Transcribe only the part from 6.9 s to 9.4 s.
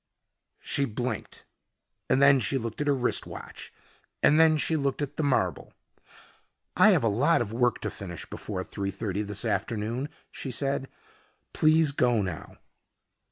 a lot of work to finish before three thirty